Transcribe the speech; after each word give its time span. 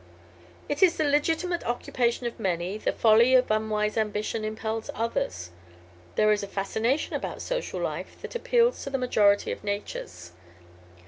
"It 0.67 0.81
is 0.81 0.97
the 0.97 1.03
legitimate 1.03 1.63
occupation 1.63 2.25
of 2.25 2.39
many; 2.39 2.75
the 2.79 2.91
folly 2.91 3.35
of 3.35 3.51
unwise 3.51 3.97
ambition 3.97 4.43
impels 4.43 4.89
others. 4.95 5.51
There 6.15 6.31
is 6.31 6.41
a 6.41 6.47
fascination 6.47 7.13
about 7.13 7.43
social 7.43 7.79
life 7.79 8.19
that 8.23 8.33
appeals 8.33 8.83
to 8.83 8.89
the 8.89 8.97
majority 8.97 9.51
of 9.51 9.63
natures. 9.63 10.31